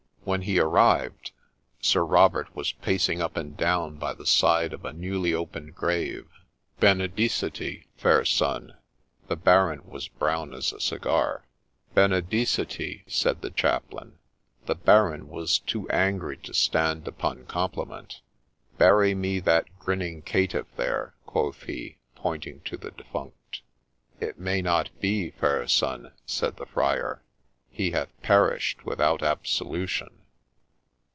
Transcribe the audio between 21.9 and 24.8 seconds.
pointing to the defunct.' It may